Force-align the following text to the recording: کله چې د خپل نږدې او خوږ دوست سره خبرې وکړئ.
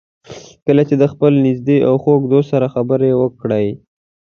کله 0.65 0.83
چې 0.89 0.95
د 1.01 1.03
خپل 1.13 1.31
نږدې 1.45 1.77
او 1.87 1.93
خوږ 2.03 2.21
دوست 2.31 2.49
سره 2.53 2.67
خبرې 2.75 3.11
وکړئ. 3.21 3.67